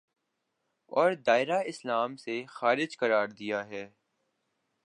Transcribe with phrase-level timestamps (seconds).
[0.91, 3.89] اور دائرۂ اسلام سے خارج قرار دیا ہے